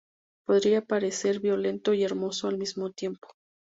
[0.47, 3.27] Podría parecer violento y hermoso al mismo tiempo.